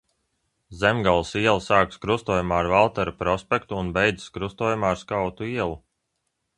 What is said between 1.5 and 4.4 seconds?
sākas krustojumā ar Valtera prospektu un beidzas